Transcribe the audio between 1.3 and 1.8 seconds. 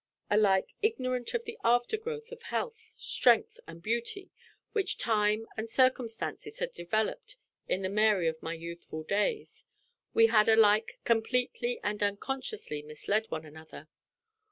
of the